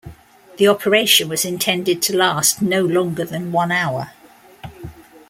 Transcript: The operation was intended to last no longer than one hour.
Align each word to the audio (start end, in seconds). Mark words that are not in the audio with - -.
The 0.57 0.67
operation 0.67 1.29
was 1.29 1.45
intended 1.45 2.01
to 2.01 2.17
last 2.17 2.59
no 2.59 2.81
longer 2.81 3.23
than 3.23 3.51
one 3.51 3.71
hour. 3.71 4.13